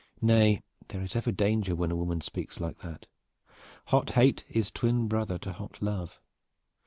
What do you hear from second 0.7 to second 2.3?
there is ever danger when a woman